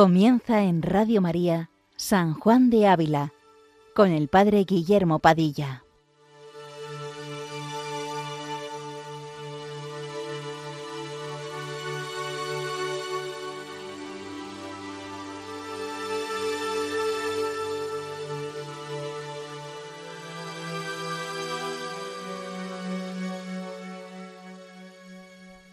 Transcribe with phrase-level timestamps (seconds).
[0.00, 3.34] Comienza en Radio María San Juan de Ávila
[3.94, 5.84] con el Padre Guillermo Padilla.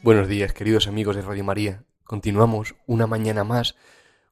[0.03, 1.85] Buenos días, queridos amigos de Radio María.
[2.03, 3.77] Continuamos una mañana más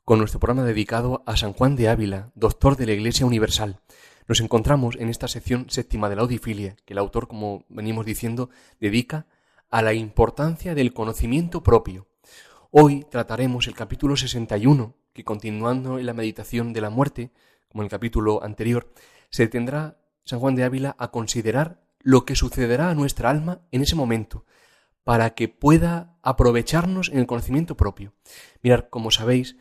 [0.05, 3.79] con nuestro programa dedicado a San Juan de Ávila, doctor de la Iglesia Universal.
[4.27, 8.51] Nos encontramos en esta sección séptima de la Audifilia, que el autor, como venimos diciendo,
[8.79, 9.25] dedica
[9.71, 12.07] a la importancia del conocimiento propio.
[12.69, 17.31] Hoy trataremos el capítulo 61, que continuando en la meditación de la muerte,
[17.67, 18.93] como en el capítulo anterior,
[19.31, 23.81] se tendrá San Juan de Ávila a considerar lo que sucederá a nuestra alma en
[23.81, 24.45] ese momento,
[25.03, 28.13] para que pueda aprovecharnos en el conocimiento propio.
[28.61, 29.55] Mirad, como sabéis,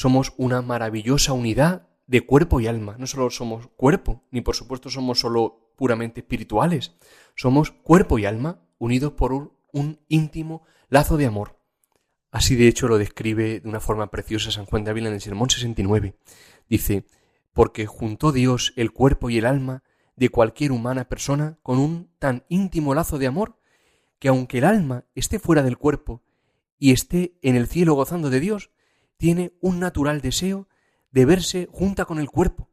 [0.00, 2.96] somos una maravillosa unidad de cuerpo y alma.
[2.96, 6.96] No solo somos cuerpo, ni por supuesto somos solo puramente espirituales.
[7.34, 11.60] Somos cuerpo y alma unidos por un, íntimo lazo de amor.
[12.30, 15.20] Así de hecho lo describe de una forma preciosa San Juan de Ávila en el
[15.20, 16.16] Sermón 69.
[16.66, 17.04] Dice,
[17.52, 19.82] porque juntó Dios el cuerpo y el alma
[20.16, 23.58] de cualquier humana persona con un tan íntimo lazo de amor
[24.18, 26.22] que aunque el alma esté fuera del cuerpo
[26.78, 28.70] y esté en el cielo gozando de Dios,
[29.20, 30.66] tiene un natural deseo
[31.12, 32.70] de verse junta con el cuerpo,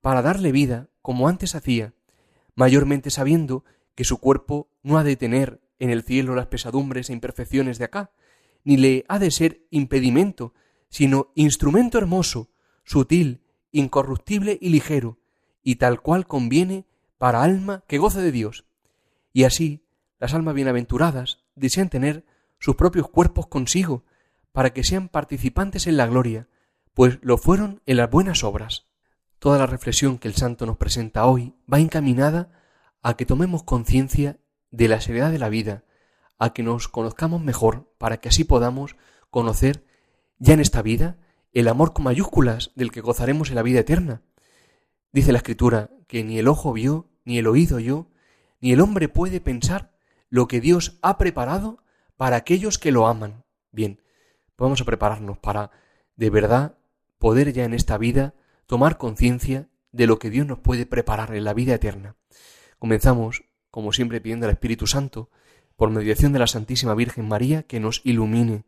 [0.00, 1.92] para darle vida como antes hacía,
[2.54, 7.12] mayormente sabiendo que su cuerpo no ha de tener en el cielo las pesadumbres e
[7.12, 8.12] imperfecciones de acá,
[8.64, 10.54] ni le ha de ser impedimento,
[10.88, 12.48] sino instrumento hermoso,
[12.82, 15.18] sutil, incorruptible y ligero,
[15.62, 16.86] y tal cual conviene
[17.18, 18.64] para alma que goce de Dios.
[19.34, 19.84] Y así,
[20.18, 22.24] las almas bienaventuradas desean tener
[22.58, 24.06] sus propios cuerpos consigo,
[24.52, 26.48] para que sean participantes en la gloria,
[26.94, 28.86] pues lo fueron en las buenas obras.
[29.38, 32.52] Toda la reflexión que el santo nos presenta hoy va encaminada
[33.02, 34.38] a que tomemos conciencia
[34.70, 35.84] de la seriedad de la vida,
[36.38, 38.96] a que nos conozcamos mejor, para que así podamos
[39.30, 39.86] conocer
[40.38, 41.18] ya en esta vida
[41.52, 44.22] el amor con mayúsculas del que gozaremos en la vida eterna.
[45.12, 48.08] Dice la Escritura que ni el ojo vio, ni el oído oyó,
[48.60, 49.92] ni el hombre puede pensar
[50.28, 51.82] lo que Dios ha preparado
[52.16, 53.44] para aquellos que lo aman.
[53.72, 54.00] Bien,
[54.60, 55.70] vamos a prepararnos para
[56.16, 56.76] de verdad
[57.18, 58.34] poder ya en esta vida
[58.66, 62.16] tomar conciencia de lo que Dios nos puede preparar en la vida eterna.
[62.78, 65.30] Comenzamos, como siempre, pidiendo al Espíritu Santo,
[65.76, 68.64] por mediación de la Santísima Virgen María, que nos ilumine,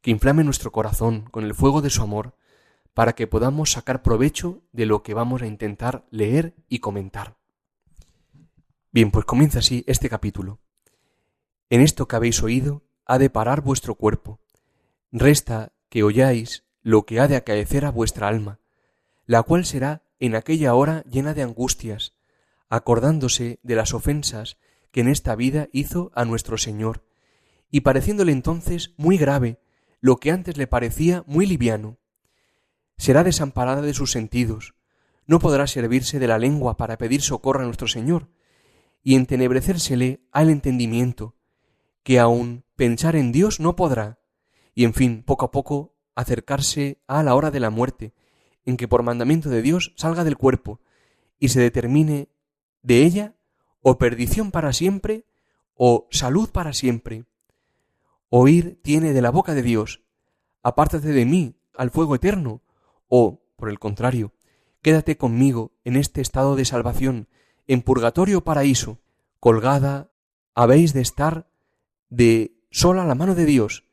[0.00, 2.36] que inflame nuestro corazón con el fuego de su amor,
[2.94, 7.36] para que podamos sacar provecho de lo que vamos a intentar leer y comentar.
[8.92, 10.60] Bien, pues comienza así este capítulo.
[11.68, 14.40] En esto que habéis oído ha de parar vuestro cuerpo,
[15.16, 18.58] Resta que oyáis lo que ha de acaecer a vuestra alma,
[19.26, 22.14] la cual será en aquella hora llena de angustias,
[22.68, 24.58] acordándose de las ofensas
[24.90, 27.04] que en esta vida hizo a nuestro Señor,
[27.70, 29.60] y pareciéndole entonces muy grave
[30.00, 32.00] lo que antes le parecía muy liviano.
[32.98, 34.74] Será desamparada de sus sentidos,
[35.28, 38.30] no podrá servirse de la lengua para pedir socorro a nuestro Señor,
[39.04, 41.36] y entenebrecérsele al entendimiento,
[42.02, 44.18] que aun pensar en Dios no podrá,
[44.74, 48.12] y en fin, poco a poco acercarse a la hora de la muerte,
[48.64, 50.80] en que por mandamiento de Dios salga del cuerpo
[51.38, 52.28] y se determine
[52.82, 53.34] de ella
[53.82, 55.26] o perdición para siempre
[55.74, 57.24] o salud para siempre.
[58.30, 60.02] Oír tiene de la boca de Dios,
[60.62, 62.62] apártate de mí al fuego eterno,
[63.08, 64.32] o, por el contrario,
[64.82, 67.28] quédate conmigo en este estado de salvación,
[67.66, 68.98] en purgatorio paraíso,
[69.40, 70.10] colgada
[70.54, 71.48] habéis de estar
[72.08, 73.83] de sola la mano de Dios,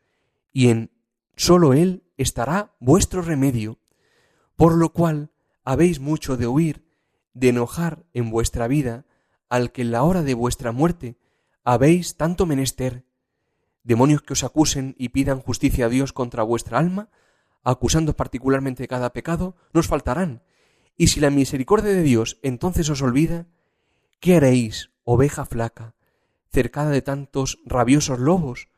[0.54, 0.92] y en
[1.36, 3.80] sólo Él estará vuestro remedio,
[4.56, 5.32] por lo cual
[5.64, 6.86] habéis mucho de huir,
[7.34, 9.06] de enojar en vuestra vida
[9.50, 11.18] al que en la hora de vuestra muerte
[11.64, 13.06] habéis tanto menester.
[13.84, 17.10] Demonios que os acusen y pidan justicia a Dios contra vuestra alma,
[17.64, 20.44] acusando particularmente cada pecado, nos faltarán.
[20.98, 23.48] Y si la misericordia de Dios entonces os olvida,
[24.20, 25.96] ¿qué haréis, oveja flaca,
[26.52, 28.71] cercada de tantos rabiosos lobos?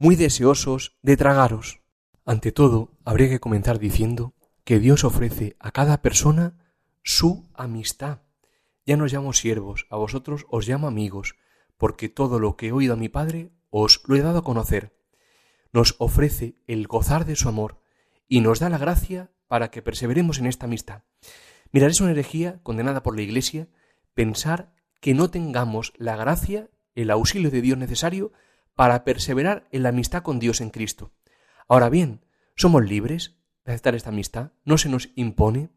[0.00, 1.82] Muy deseosos de tragaros.
[2.24, 6.56] Ante todo, habría que comenzar diciendo que Dios ofrece a cada persona
[7.02, 8.22] su amistad.
[8.86, 11.36] Ya nos llamo siervos, a vosotros os llamo amigos,
[11.76, 14.96] porque todo lo que he oído a mi Padre os lo he dado a conocer.
[15.70, 17.82] Nos ofrece el gozar de su amor
[18.26, 21.02] y nos da la gracia para que perseveremos en esta amistad.
[21.72, 23.68] Mirad, es una herejía condenada por la Iglesia
[24.14, 28.32] pensar que no tengamos la gracia, el auxilio de Dios necesario
[28.80, 31.12] para perseverar en la amistad con Dios en Cristo.
[31.68, 32.24] Ahora bien,
[32.56, 33.36] somos libres,
[33.66, 35.68] aceptar esta amistad, no se nos impone.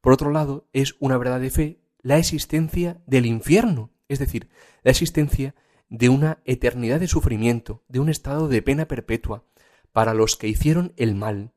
[0.00, 4.48] Por otro lado, es una verdad de fe la existencia del infierno, es decir,
[4.82, 5.54] la existencia
[5.90, 9.44] de una eternidad de sufrimiento, de un estado de pena perpetua
[9.92, 11.52] para los que hicieron el mal.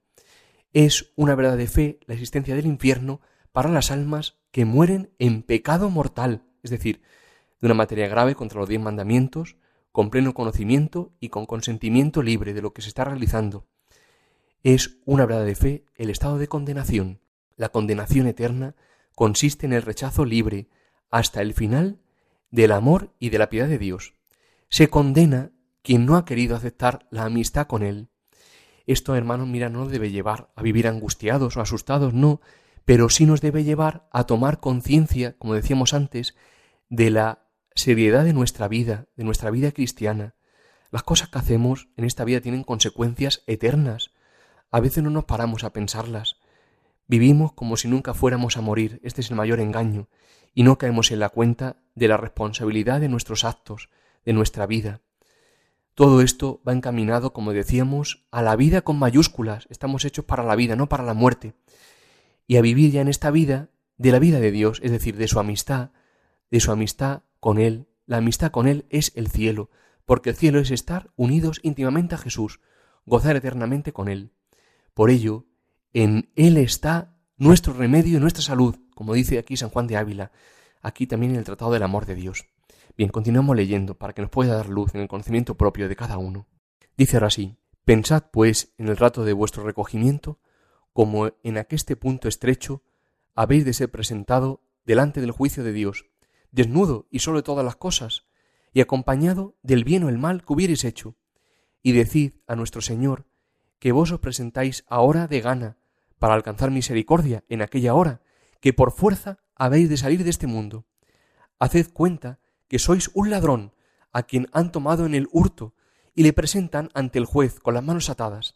[0.73, 3.21] Es una verdad de fe la existencia del infierno
[3.53, 7.01] para las almas que mueren en pecado mortal, es decir,
[7.61, 9.55] de una materia grave contra los diez mandamientos,
[9.93, 13.67] con pleno conocimiento y con consentimiento libre de lo que se está realizando.
[14.63, 17.21] Es una verdad de fe el estado de condenación.
[17.55, 18.75] La condenación eterna
[19.15, 20.67] consiste en el rechazo libre
[21.11, 21.99] hasta el final
[22.49, 24.15] del amor y de la piedad de Dios.
[24.67, 25.51] Se condena
[25.83, 28.09] quien no ha querido aceptar la amistad con Él.
[28.87, 32.41] Esto, hermanos, mira, no nos debe llevar a vivir angustiados o asustados, no,
[32.83, 36.35] pero sí nos debe llevar a tomar conciencia, como decíamos antes,
[36.89, 37.42] de la
[37.75, 40.35] seriedad de nuestra vida, de nuestra vida cristiana.
[40.91, 44.11] Las cosas que hacemos en esta vida tienen consecuencias eternas.
[44.71, 46.37] A veces no nos paramos a pensarlas.
[47.07, 50.07] Vivimos como si nunca fuéramos a morir, este es el mayor engaño,
[50.53, 53.89] y no caemos en la cuenta de la responsabilidad de nuestros actos,
[54.23, 55.01] de nuestra vida.
[55.95, 59.67] Todo esto va encaminado, como decíamos, a la vida con mayúsculas.
[59.69, 61.53] Estamos hechos para la vida, no para la muerte.
[62.47, 65.27] Y a vivir ya en esta vida de la vida de Dios, es decir, de
[65.27, 65.91] su amistad,
[66.49, 67.89] de su amistad con Él.
[68.05, 69.69] La amistad con Él es el cielo,
[70.05, 72.61] porque el cielo es estar unidos íntimamente a Jesús,
[73.05, 74.31] gozar eternamente con Él.
[74.93, 75.45] Por ello,
[75.91, 80.31] en Él está nuestro remedio y nuestra salud, como dice aquí San Juan de Ávila,
[80.81, 82.45] aquí también en el Tratado del Amor de Dios.
[82.95, 86.17] Bien, continuamos leyendo para que nos pueda dar luz en el conocimiento propio de cada
[86.17, 86.47] uno.
[86.95, 90.39] Dice ahora así, Pensad, pues, en el rato de vuestro recogimiento,
[90.93, 92.83] como en aqueste punto estrecho
[93.35, 96.05] habéis de ser presentado delante del juicio de Dios,
[96.53, 98.25] desnudo y solo de todas las cosas,
[98.71, 101.17] y acompañado del bien o el mal que hubierais hecho,
[101.81, 103.25] y decid a nuestro Señor
[103.79, 105.77] que vos os presentáis ahora de gana
[106.17, 108.21] para alcanzar misericordia en aquella hora,
[108.61, 110.85] que por fuerza habéis de salir de este mundo.
[111.59, 112.39] Haced cuenta
[112.69, 113.73] que sois un ladrón
[114.13, 115.73] a quien han tomado en el hurto
[116.15, 118.55] y le presentan ante el juez con las manos atadas,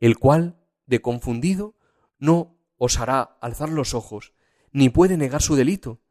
[0.00, 1.74] el cual, de confundido,
[2.18, 4.34] no os hará alzar los ojos,
[4.70, 6.01] ni puede negar su delito,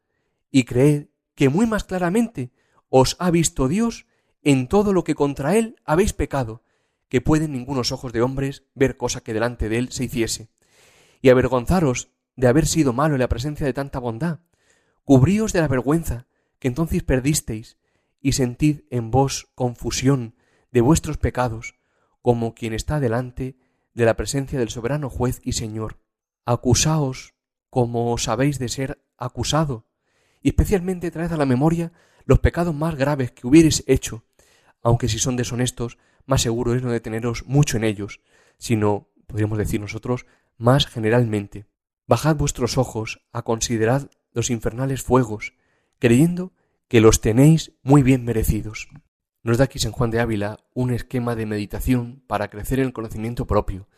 [0.52, 2.52] y creed que muy más claramente
[2.88, 4.06] os ha visto Dios
[4.42, 6.62] en todo lo que contra él habéis pecado,
[7.08, 10.50] que pueden ningunos ojos de hombres ver cosa que delante de él se hiciese,
[11.20, 14.40] y avergonzaros de haber sido malo en la presencia de tanta bondad,
[15.04, 16.26] cubríos de la vergüenza
[16.58, 17.78] que entonces perdisteis,
[18.20, 20.36] y sentid en vos confusión
[20.70, 21.74] de vuestros pecados,
[22.20, 23.56] como quien está delante
[23.94, 25.98] de la presencia del soberano juez y Señor.
[26.44, 27.34] Acusaos
[27.68, 29.86] como os habéis de ser acusado,
[30.42, 31.92] y especialmente traed a la memoria
[32.24, 34.24] los pecados más graves que hubierais hecho,
[34.82, 38.20] aunque si son deshonestos, más seguro es no deteneros mucho en ellos,
[38.58, 41.66] sino, podríamos decir nosotros, más generalmente.
[42.06, 45.54] Bajad vuestros ojos a considerar los infernales fuegos,
[45.98, 46.52] creyendo
[46.88, 48.88] que los tenéis muy bien merecidos.
[49.42, 52.92] Nos da aquí San Juan de Ávila un esquema de meditación para crecer en el
[52.92, 53.88] conocimiento propio,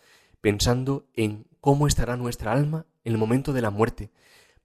[0.41, 4.11] pensando en cómo estará nuestra alma en el momento de la muerte,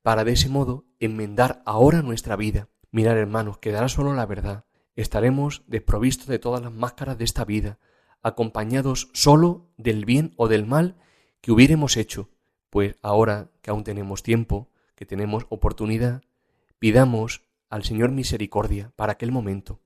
[0.01, 2.69] para de ese modo enmendar ahora nuestra vida.
[2.91, 4.65] Mirar, hermanos, quedará solo la verdad.
[4.95, 7.79] Estaremos desprovistos de todas las máscaras de esta vida,
[8.21, 10.97] acompañados solo del bien o del mal
[11.41, 12.29] que hubiéramos hecho,
[12.69, 16.21] pues ahora que aún tenemos tiempo, que tenemos oportunidad,
[16.79, 19.79] pidamos al Señor misericordia para aquel momento.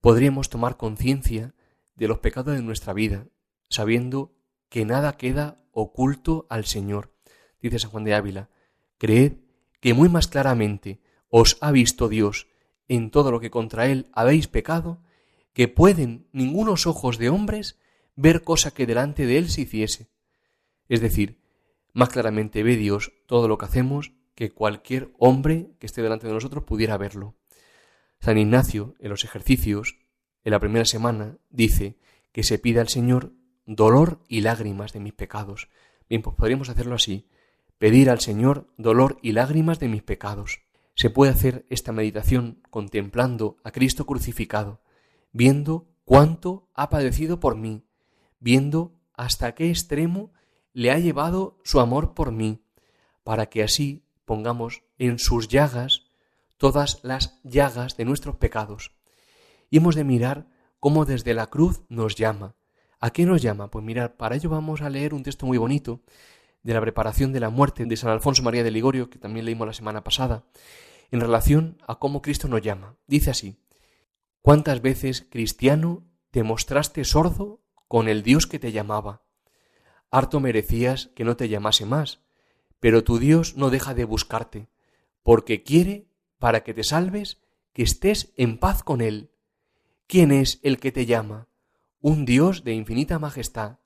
[0.00, 1.54] Podríamos tomar conciencia
[1.96, 3.26] de los pecados de nuestra vida,
[3.68, 4.32] sabiendo
[4.68, 7.12] que nada queda oculto al Señor.
[7.60, 8.48] Dice San Juan de Ávila,
[9.00, 9.32] Creed
[9.80, 12.48] que muy más claramente os ha visto Dios
[12.86, 15.02] en todo lo que contra Él habéis pecado,
[15.54, 17.78] que pueden ningunos ojos de hombres
[18.14, 20.10] ver cosa que delante de Él se hiciese.
[20.88, 21.40] Es decir,
[21.94, 26.34] más claramente ve Dios todo lo que hacemos que cualquier hombre que esté delante de
[26.34, 27.36] nosotros pudiera verlo.
[28.20, 29.98] San Ignacio, en los ejercicios,
[30.44, 31.98] en la primera semana, dice
[32.32, 33.32] que se pida al Señor
[33.64, 35.70] dolor y lágrimas de mis pecados.
[36.06, 37.30] Bien, pues podríamos hacerlo así
[37.80, 40.60] pedir al Señor dolor y lágrimas de mis pecados.
[40.94, 44.82] Se puede hacer esta meditación contemplando a Cristo crucificado,
[45.32, 47.86] viendo cuánto ha padecido por mí,
[48.38, 50.30] viendo hasta qué extremo
[50.74, 52.62] le ha llevado su amor por mí,
[53.24, 56.02] para que así pongamos en sus llagas
[56.58, 58.94] todas las llagas de nuestros pecados.
[59.70, 60.48] Y hemos de mirar
[60.80, 62.56] cómo desde la cruz nos llama.
[63.00, 63.70] ¿A qué nos llama?
[63.70, 66.02] Pues mirar, para ello vamos a leer un texto muy bonito
[66.62, 69.66] de la preparación de la muerte de San Alfonso María de Ligorio, que también leímos
[69.66, 70.44] la semana pasada,
[71.10, 72.96] en relación a cómo Cristo nos llama.
[73.06, 73.56] Dice así,
[74.42, 79.22] ¿cuántas veces, cristiano, te mostraste sordo con el Dios que te llamaba?
[80.10, 82.20] harto merecías que no te llamase más,
[82.80, 84.68] pero tu Dios no deja de buscarte,
[85.22, 87.40] porque quiere, para que te salves,
[87.72, 89.30] que estés en paz con Él.
[90.06, 91.48] ¿Quién es el que te llama?
[92.00, 93.78] Un Dios de infinita majestad.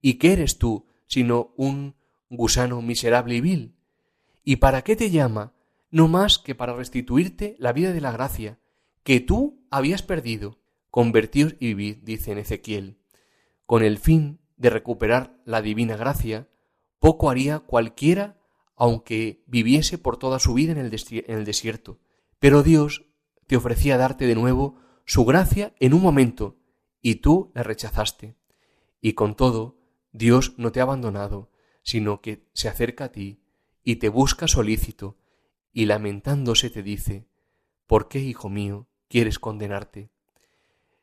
[0.00, 1.96] ¿Y qué eres tú, sino un
[2.30, 3.74] gusano miserable y vil?
[4.44, 5.54] ¿Y para qué te llama?
[5.90, 8.58] No más que para restituirte la vida de la gracia,
[9.02, 10.58] que tú habías perdido.
[10.90, 12.98] Convertíos y vivid, dice Ezequiel.
[13.66, 16.48] Con el fin de recuperar la divina gracia,
[16.98, 18.38] poco haría cualquiera
[18.76, 21.98] aunque viviese por toda su vida en el, en el desierto.
[22.38, 23.04] Pero Dios
[23.46, 26.56] te ofrecía darte de nuevo su gracia en un momento,
[27.00, 28.36] y tú la rechazaste.
[29.00, 29.78] Y con todo,
[30.12, 31.50] Dios no te ha abandonado,
[31.84, 33.38] sino que se acerca a ti
[33.84, 35.16] y te busca solícito,
[35.72, 37.28] y lamentándose te dice,
[37.86, 40.10] ¿por qué, hijo mío, quieres condenarte?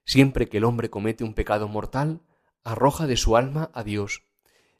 [0.04, 2.22] Siempre que el hombre comete un pecado mortal,
[2.64, 4.24] arroja de su alma a Dios.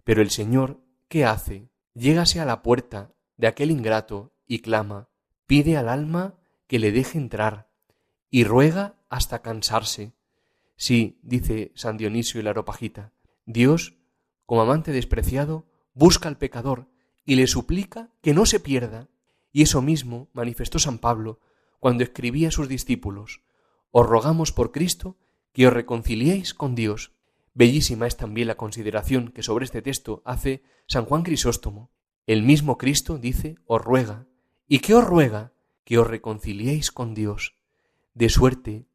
[0.04, 1.70] Pero el Señor, ¿qué hace?
[1.94, 5.10] Llégase a la puerta de aquel ingrato y clama,
[5.46, 6.36] pide al alma
[6.68, 7.70] que le deje entrar,
[8.30, 10.14] y ruega hasta cansarse.
[10.78, 12.54] Sí, dice San Dionisio y la
[13.46, 13.96] Dios,
[14.46, 16.88] como amante despreciado, busca al pecador
[17.26, 19.10] y le suplica que no se pierda.
[19.52, 21.40] Y eso mismo manifestó San Pablo
[21.80, 23.42] cuando escribía a sus discípulos,
[23.92, 25.18] Os rogamos por Cristo
[25.54, 27.12] que os reconciliéis con Dios.
[27.54, 31.92] Bellísima es también la consideración que sobre este texto hace San Juan Crisóstomo.
[32.28, 34.28] El mismo Cristo dice, os ruega.
[34.68, 35.52] ¿Y qué os ruega?
[35.84, 37.56] que os reconciliéis con Dios,
[38.14, 38.86] de suerte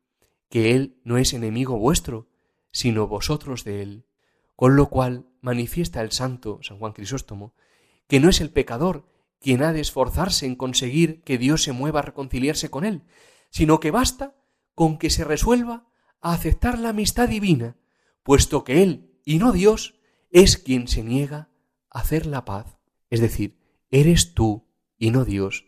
[0.49, 2.29] que Él no es enemigo vuestro,
[2.71, 4.07] sino vosotros de Él.
[4.57, 7.55] Con lo cual manifiesta el santo San Juan Crisóstomo
[8.09, 9.09] que no es el pecador
[9.41, 13.03] quien ha de esforzarse en conseguir que Dios se mueva a reconciliarse con Él,
[13.51, 14.35] sino que basta
[14.75, 15.87] con que se resuelva
[16.21, 17.77] a aceptar la amistad divina,
[18.23, 19.95] puesto que Él, y no Dios,
[20.31, 21.51] es quien se niega
[21.91, 22.79] a hacer la paz.
[23.11, 23.59] Es decir,
[23.91, 24.67] eres tú,
[24.99, 25.67] y no Dios,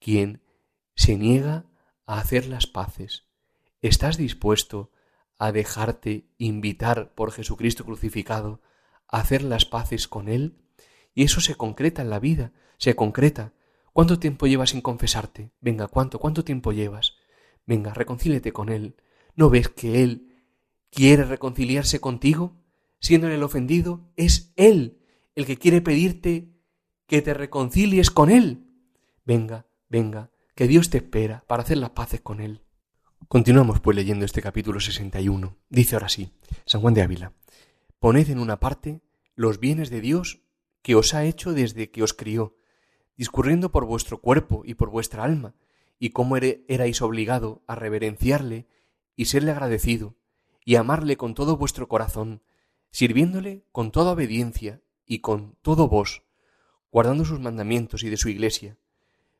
[0.00, 0.42] quien
[0.94, 1.66] se niega
[2.06, 3.24] a hacer las paces.
[3.80, 4.90] ¿Estás dispuesto
[5.46, 8.60] a dejarte invitar por Jesucristo crucificado
[9.08, 10.58] a hacer las paces con Él?
[11.14, 13.52] Y eso se concreta en la vida, se concreta.
[13.92, 15.52] ¿Cuánto tiempo llevas sin confesarte?
[15.60, 16.18] Venga, ¿cuánto?
[16.18, 17.14] ¿Cuánto tiempo llevas?
[17.66, 18.96] Venga, reconcílete con Él.
[19.36, 20.34] ¿No ves que Él
[20.90, 22.56] quiere reconciliarse contigo?
[22.98, 25.00] Siendo el ofendido, es Él
[25.34, 26.52] el que quiere pedirte
[27.06, 28.66] que te reconcilies con Él.
[29.24, 32.63] Venga, venga, que Dios te espera para hacer las paces con Él.
[33.28, 35.56] Continuamos pues leyendo este capítulo 61.
[35.68, 36.32] Dice ahora sí,
[36.66, 37.32] San Juan de Ávila,
[37.98, 39.00] poned en una parte
[39.34, 40.42] los bienes de Dios
[40.82, 42.56] que os ha hecho desde que os crió,
[43.16, 45.54] discurriendo por vuestro cuerpo y por vuestra alma,
[45.98, 48.68] y cómo erais obligado a reverenciarle
[49.16, 50.16] y serle agradecido,
[50.64, 52.42] y amarle con todo vuestro corazón,
[52.90, 56.24] sirviéndole con toda obediencia y con todo vos,
[56.90, 58.76] guardando sus mandamientos y de su iglesia,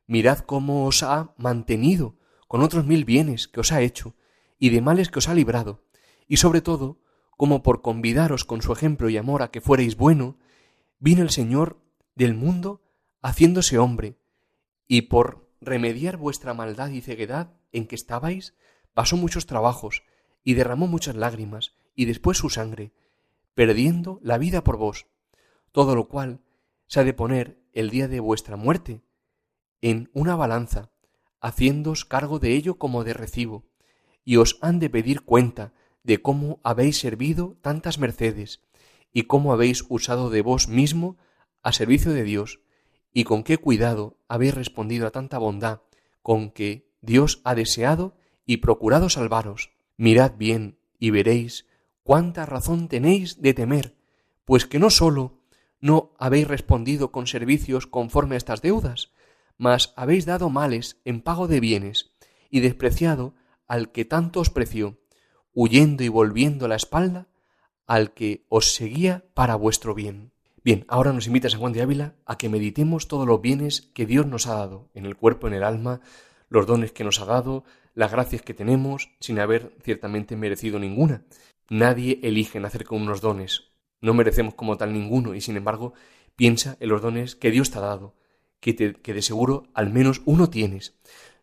[0.06, 2.16] Mirad cómo os ha mantenido
[2.54, 4.14] con otros mil bienes que os ha hecho
[4.60, 5.82] y de males que os ha librado,
[6.28, 7.00] y sobre todo,
[7.36, 10.38] como por convidaros con su ejemplo y amor a que fuereis bueno,
[11.00, 11.80] vino el Señor
[12.14, 12.80] del mundo
[13.22, 14.20] haciéndose hombre,
[14.86, 18.54] y por remediar vuestra maldad y ceguedad en que estabais,
[18.92, 20.04] pasó muchos trabajos,
[20.44, 22.92] y derramó muchas lágrimas, y después su sangre,
[23.56, 25.08] perdiendo la vida por vos,
[25.72, 26.40] todo lo cual
[26.86, 29.02] se ha de poner el día de vuestra muerte,
[29.80, 30.93] en una balanza,
[31.44, 33.66] haciéndoos cargo de ello como de recibo,
[34.24, 38.62] y os han de pedir cuenta de cómo habéis servido tantas mercedes,
[39.12, 41.18] y cómo habéis usado de vos mismo
[41.62, 42.60] a servicio de Dios,
[43.12, 45.82] y con qué cuidado habéis respondido a tanta bondad
[46.22, 49.70] con que Dios ha deseado y procurado salvaros.
[49.98, 51.66] Mirad bien y veréis
[52.02, 53.98] cuánta razón tenéis de temer,
[54.46, 55.42] pues que no sólo
[55.78, 59.12] no habéis respondido con servicios conforme a estas deudas,
[59.58, 62.12] mas habéis dado males en pago de bienes,
[62.50, 63.34] y despreciado
[63.66, 64.98] al que tanto os preció,
[65.52, 67.28] huyendo y volviendo la espalda
[67.86, 70.32] al que os seguía para vuestro bien.
[70.64, 74.06] Bien, ahora nos invita San Juan de Ávila a que meditemos todos los bienes que
[74.06, 76.00] Dios nos ha dado, en el cuerpo, en el alma,
[76.48, 81.24] los dones que nos ha dado, las gracias que tenemos, sin haber ciertamente merecido ninguna.
[81.68, 83.72] Nadie elige nacer con unos dones.
[84.00, 85.92] No merecemos como tal ninguno, y sin embargo,
[86.36, 88.14] piensa en los dones que Dios te ha dado,
[88.72, 90.94] que, de seguro al menos uno tienes.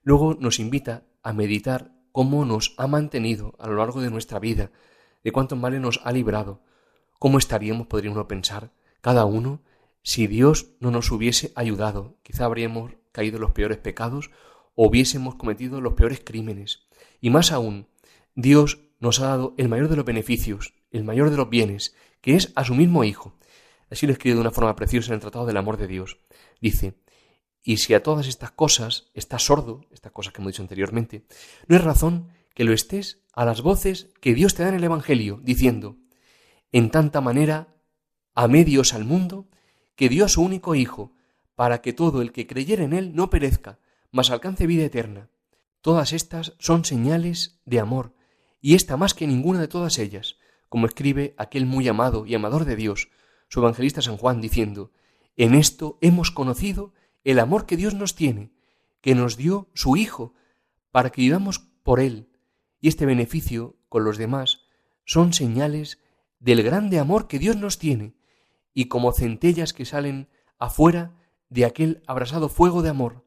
[0.02, 4.72] Luego nos invita a meditar cómo nos ha mantenido a lo largo de nuestra vida,
[5.24, 6.64] de cuántos males nos ha librado,
[7.20, 9.62] cómo estaríamos, podría uno pensar, cada uno,
[10.02, 12.18] si Dios no nos hubiese ayudado.
[12.24, 14.32] Quizá habríamos caído en los peores pecados
[14.74, 16.88] o hubiésemos cometido los peores crímenes.
[17.20, 17.88] Y más aún,
[18.34, 22.36] Dios nos ha dado el mayor de los beneficios, el mayor de los bienes, que
[22.36, 23.36] es a su mismo Hijo.
[23.92, 26.18] Así lo escribe de una forma preciosa en el Tratado del Amor de Dios.
[26.62, 26.96] Dice,
[27.64, 31.26] y si a todas estas cosas estás sordo, estas cosas que hemos dicho anteriormente,
[31.68, 34.84] no es razón que lo estés a las voces que Dios te da en el
[34.84, 35.98] Evangelio, diciendo,
[36.72, 37.76] en tanta manera
[38.34, 39.50] amé Dios al mundo,
[39.96, 41.14] que dio a su único Hijo,
[41.56, 43.80] para que todo el que creyere en Él no perezca,
[44.12, 45.30] mas alcance vida eterna.
[45.82, 48.16] Todas estas son señales de amor,
[48.60, 50.38] y esta más que ninguna de todas ellas,
[50.70, 53.10] como escribe aquel muy amado y amador de Dios,
[53.50, 54.92] su evangelista San Juan, diciendo,
[55.36, 58.52] En esto hemos conocido el amor que Dios nos tiene,
[59.02, 60.34] que nos dio su Hijo,
[60.92, 62.30] para que vivamos por Él,
[62.80, 64.62] y este beneficio con los demás
[65.06, 66.00] son señales
[66.40, 68.16] del grande amor que Dios nos tiene,
[68.74, 71.14] y como centellas que salen afuera
[71.50, 73.26] de aquel abrasado fuego de amor.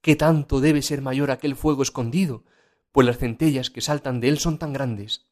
[0.00, 2.44] ¿Qué tanto debe ser mayor aquel fuego escondido?
[2.92, 5.26] Pues las centellas que saltan de él son tan grandes.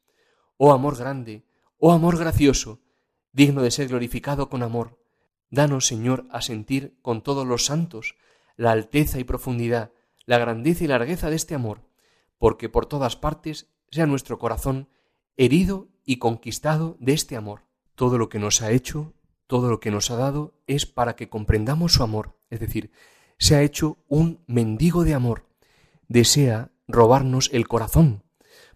[0.57, 1.45] Oh amor grande,
[1.77, 2.81] oh amor gracioso,
[3.31, 4.99] digno de ser glorificado con amor.
[5.49, 8.15] Danos, Señor, a sentir con todos los santos
[8.55, 9.91] la alteza y profundidad,
[10.25, 11.81] la grandeza y largueza de este amor,
[12.37, 14.89] porque por todas partes sea nuestro corazón
[15.37, 17.61] herido y conquistado de este amor.
[17.95, 19.13] Todo lo que nos ha hecho,
[19.47, 22.91] todo lo que nos ha dado es para que comprendamos su amor, es decir,
[23.37, 25.45] se ha hecho un mendigo de amor,
[26.07, 28.23] desea robarnos el corazón.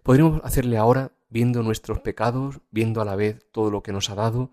[0.03, 4.15] Podríamos hacerle ahora, viendo nuestros pecados, viendo a la vez todo lo que nos ha
[4.15, 4.51] dado,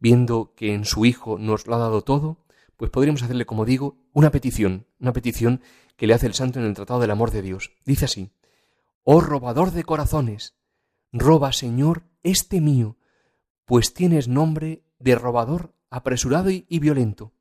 [0.00, 2.38] viendo que en su Hijo nos lo ha dado todo,
[2.76, 5.60] pues podríamos hacerle, como digo, una petición, una petición
[5.96, 7.72] que le hace el santo en el Tratado del Amor de Dios.
[7.84, 8.32] Dice así,
[9.04, 10.56] Oh robador de corazones,
[11.12, 12.96] roba, Señor, este mío,
[13.66, 17.32] pues tienes nombre de robador apresurado y, violento.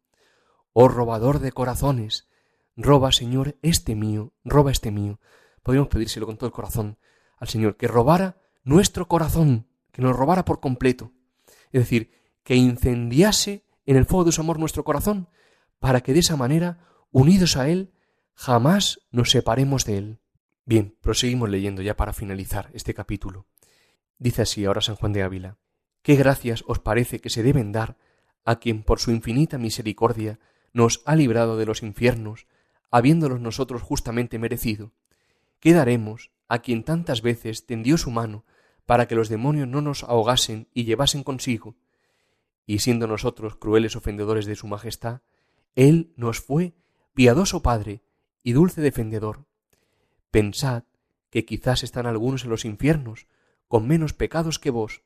[0.73, 2.27] Oh robador de corazones,
[2.75, 5.19] roba, Señor, este mío, roba este mío.
[5.63, 6.97] Podríamos pedírselo con todo el corazón
[7.37, 11.13] al Señor, que robara nuestro corazón, que nos robara por completo.
[11.71, 12.11] Es decir,
[12.49, 15.29] que incendiase en el fuego de su amor nuestro corazón,
[15.77, 16.79] para que de esa manera,
[17.11, 17.93] unidos a Él,
[18.33, 20.19] jamás nos separemos de Él.
[20.65, 23.45] Bien, proseguimos leyendo ya para finalizar este capítulo.
[24.17, 25.59] Dice así ahora San Juan de Ávila,
[26.01, 27.97] ¿qué gracias os parece que se deben dar
[28.45, 30.39] a quien por su infinita misericordia
[30.73, 32.47] nos ha librado de los infiernos,
[32.89, 34.91] habiéndolos nosotros justamente merecido?
[35.59, 38.43] ¿Qué daremos a quien tantas veces tendió su mano
[38.87, 41.75] para que los demonios no nos ahogasen y llevasen consigo?
[42.69, 45.21] Y siendo nosotros crueles ofendedores de su majestad,
[45.73, 46.75] Él nos fue
[47.15, 48.03] piadoso Padre
[48.43, 49.47] y dulce defendedor,
[50.29, 50.83] Pensad
[51.31, 53.25] que quizás están algunos en los infiernos,
[53.67, 55.01] con menos pecados que vos,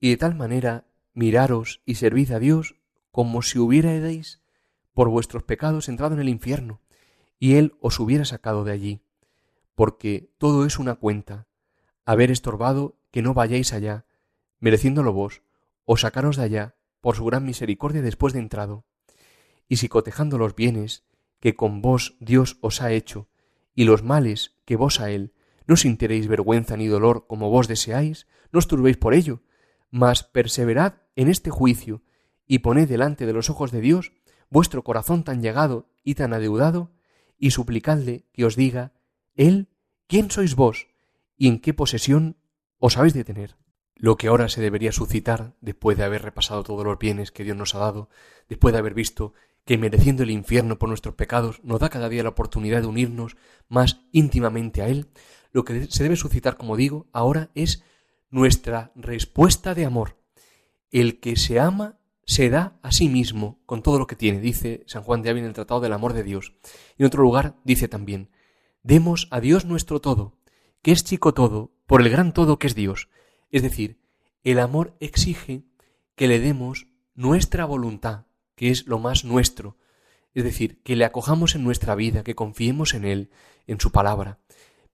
[0.00, 2.76] y de tal manera miraros y servid a Dios
[3.10, 4.42] como si hubierais
[4.92, 6.82] por vuestros pecados entrado en el infierno,
[7.38, 9.00] y Él os hubiera sacado de allí,
[9.74, 11.46] porque todo es una cuenta,
[12.04, 14.04] haber estorbado que no vayáis allá,
[14.60, 15.40] mereciéndolo vos,
[15.86, 18.84] o sacaros de allá por su gran misericordia después de entrado.
[19.68, 21.04] Y si cotejando los bienes
[21.40, 23.28] que con vos Dios os ha hecho,
[23.74, 25.32] y los males que vos a él
[25.66, 29.42] no sintiréis vergüenza ni dolor como vos deseáis, no os turbéis por ello,
[29.90, 32.02] mas perseverad en este juicio
[32.46, 34.12] y poned delante de los ojos de Dios
[34.50, 36.90] vuestro corazón tan llegado y tan adeudado,
[37.38, 38.94] y suplicadle que os diga,
[39.36, 39.68] Él,
[40.06, 40.88] ¿quién sois vos?
[41.38, 42.36] y en qué posesión
[42.78, 43.56] os habéis de tener.
[43.98, 47.56] Lo que ahora se debería suscitar, después de haber repasado todos los bienes que Dios
[47.56, 48.08] nos ha dado,
[48.48, 49.34] después de haber visto
[49.64, 53.36] que mereciendo el infierno por nuestros pecados nos da cada día la oportunidad de unirnos
[53.68, 55.08] más íntimamente a Él,
[55.50, 57.82] lo que se debe suscitar, como digo, ahora es
[58.30, 60.16] nuestra respuesta de amor.
[60.90, 64.84] El que se ama se da a sí mismo con todo lo que tiene, dice
[64.86, 66.54] San Juan de Ávila en el Tratado del Amor de Dios.
[66.96, 68.30] En otro lugar dice también,
[68.82, 70.38] demos a Dios nuestro todo,
[70.82, 73.08] que es chico todo, por el gran todo que es Dios.
[73.50, 73.98] Es decir,
[74.44, 75.64] el amor exige
[76.14, 79.76] que le demos nuestra voluntad, que es lo más nuestro,
[80.34, 83.30] es decir, que le acojamos en nuestra vida, que confiemos en Él,
[83.66, 84.38] en su palabra.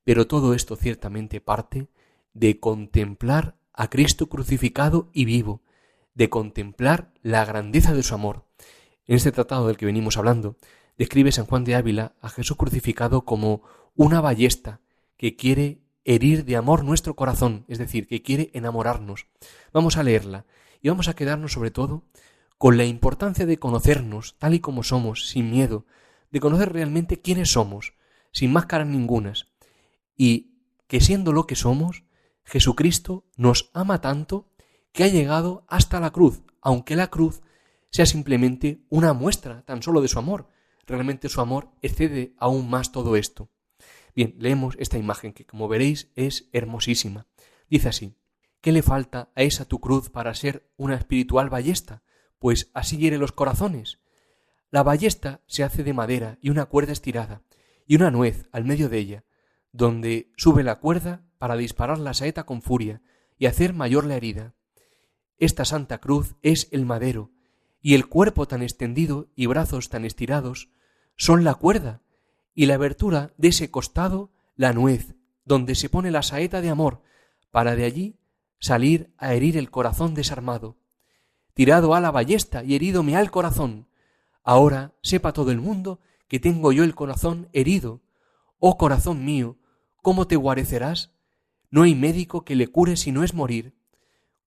[0.04, 1.88] Pero todo esto ciertamente parte
[2.32, 5.62] de contemplar a Cristo crucificado y vivo,
[6.14, 8.46] de contemplar la grandeza de su amor.
[9.06, 10.56] En este tratado del que venimos hablando,
[10.96, 13.62] describe San Juan de Ávila a Jesús crucificado como
[13.94, 14.80] una ballesta
[15.16, 19.26] que quiere herir de amor nuestro corazón, es decir, que quiere enamorarnos.
[19.72, 20.46] Vamos a leerla
[20.80, 22.04] y vamos a quedarnos sobre todo
[22.58, 25.86] con la importancia de conocernos tal y como somos, sin miedo,
[26.30, 27.94] de conocer realmente quiénes somos,
[28.32, 29.48] sin máscaras ningunas,
[30.16, 30.54] y
[30.86, 32.04] que siendo lo que somos,
[32.44, 34.50] Jesucristo nos ama tanto
[34.92, 37.42] que ha llegado hasta la cruz, aunque la cruz
[37.90, 40.48] sea simplemente una muestra tan solo de su amor.
[40.86, 43.50] Realmente su amor excede aún más todo esto.
[44.14, 47.26] Bien, leemos esta imagen que, como veréis, es hermosísima.
[47.68, 48.14] Dice así,
[48.60, 52.02] ¿qué le falta a esa tu cruz para ser una espiritual ballesta?
[52.44, 54.00] pues así hiere los corazones.
[54.70, 57.40] La ballesta se hace de madera y una cuerda estirada,
[57.86, 59.24] y una nuez al medio de ella,
[59.72, 63.00] donde sube la cuerda para disparar la saeta con furia
[63.38, 64.52] y hacer mayor la herida.
[65.38, 67.32] Esta Santa Cruz es el madero,
[67.80, 70.68] y el cuerpo tan extendido y brazos tan estirados
[71.16, 72.02] son la cuerda,
[72.54, 75.14] y la abertura de ese costado la nuez,
[75.44, 77.02] donde se pone la saeta de amor,
[77.50, 78.18] para de allí
[78.58, 80.78] salir a herir el corazón desarmado.
[81.52, 83.88] Tirado a la ballesta y herido me al corazón.
[84.42, 88.02] Ahora sepa todo el mundo que tengo yo el corazón herido.
[88.58, 89.58] Oh corazón mío,
[90.02, 91.12] ¿cómo te guarecerás?
[91.70, 93.74] No hay médico que le cure si no es morir.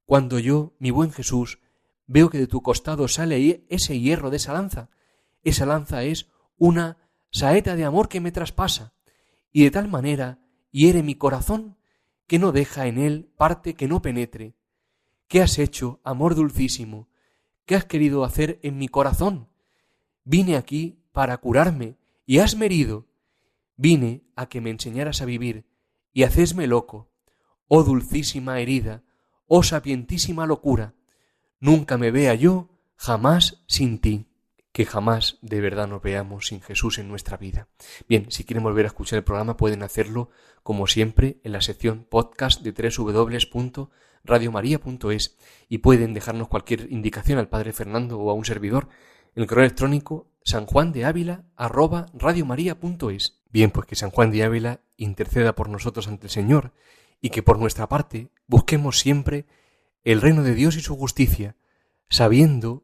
[0.05, 1.59] Cuando yo, mi buen Jesús,
[2.07, 4.89] veo que de tu costado sale ese hierro de esa lanza,
[5.43, 6.97] esa lanza es una
[7.37, 8.93] saeta de amor que me traspasa,
[9.51, 10.39] y de tal manera
[10.71, 11.77] hiere mi corazón
[12.25, 14.55] que no deja en él parte que no penetre.
[15.27, 17.09] ¿Qué has hecho, amor dulcísimo?
[17.65, 19.49] ¿Qué has querido hacer en mi corazón?
[20.23, 23.07] Vine aquí para curarme y has herido.
[23.75, 25.67] Vine a que me enseñaras a vivir
[26.13, 27.11] y hacesme loco.
[27.67, 29.03] Oh dulcísima herida,
[29.45, 30.95] oh sapientísima locura,
[31.59, 34.27] nunca me vea yo jamás sin ti
[34.77, 37.67] que jamás de verdad nos veamos sin Jesús en nuestra vida.
[38.07, 40.29] Bien, si quieren volver a escuchar el programa pueden hacerlo
[40.61, 45.35] como siempre en la sección podcast de www.radiomaria.es
[45.67, 48.87] y pueden dejarnos cualquier indicación al Padre Fernando o a un servidor
[49.33, 53.41] en el correo electrónico sanjuandeávila@radiomaria.es.
[53.49, 56.71] Bien, pues que San Juan de Ávila interceda por nosotros ante el Señor
[57.19, 59.47] y que por nuestra parte busquemos siempre
[60.03, 61.55] el reino de Dios y su justicia,
[62.09, 62.83] sabiendo